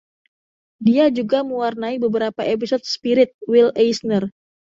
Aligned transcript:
Dia 0.87 1.05
juga 1.17 1.37
mewarnai 1.49 1.95
beberapa 2.05 2.41
episode 2.55 2.81
“Spirit” 2.93 3.31
Will 3.51 3.69
Eisner. 3.83 4.23